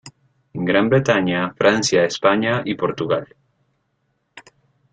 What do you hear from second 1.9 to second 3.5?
España y Portugal.